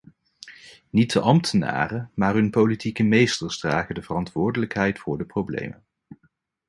Niet 0.89 1.11
de 1.13 1.19
ambtenaren 1.19 2.11
maar 2.15 2.33
hun 2.33 2.49
politieke 2.49 3.03
meesters 3.03 3.57
dragen 3.59 3.95
de 3.95 4.01
verantwoordelijkheid 4.01 4.99
voor 4.99 5.17
de 5.17 5.25
problemen. 5.25 5.83